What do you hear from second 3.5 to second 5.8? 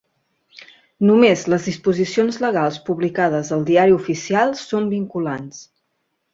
al Diari Oficial són vinculants.